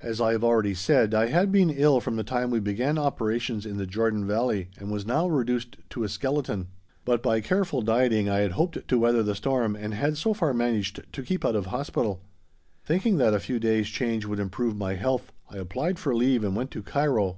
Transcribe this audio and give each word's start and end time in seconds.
As 0.00 0.22
I 0.22 0.32
have 0.32 0.42
already 0.42 0.72
said, 0.72 1.12
I 1.12 1.26
had 1.26 1.52
been 1.52 1.68
ill 1.68 2.00
from 2.00 2.16
the 2.16 2.24
time 2.24 2.50
we 2.50 2.60
began 2.60 2.96
operations 2.96 3.66
in 3.66 3.76
the 3.76 3.84
Jordan 3.86 4.26
Valley 4.26 4.70
and 4.78 4.90
was 4.90 5.04
now 5.04 5.28
reduced 5.28 5.76
to 5.90 6.02
a 6.02 6.08
skeleton, 6.08 6.68
but 7.04 7.22
by 7.22 7.42
careful 7.42 7.82
dieting 7.82 8.26
I 8.26 8.38
had 8.38 8.52
hoped 8.52 8.88
to 8.88 8.98
weather 8.98 9.22
the 9.22 9.34
storm 9.34 9.76
and 9.76 9.92
had 9.92 10.16
so 10.16 10.32
far 10.32 10.54
managed 10.54 11.04
to 11.12 11.22
keep 11.22 11.44
out 11.44 11.56
of 11.56 11.66
Hospital. 11.66 12.22
Thinking 12.86 13.18
that 13.18 13.34
a 13.34 13.38
few 13.38 13.60
days 13.60 13.88
change 13.88 14.24
would 14.24 14.40
improve 14.40 14.78
my 14.78 14.94
health 14.94 15.30
I 15.50 15.58
applied 15.58 15.98
for 15.98 16.14
leave 16.14 16.42
and 16.42 16.56
went 16.56 16.70
to 16.70 16.82
Cairo. 16.82 17.36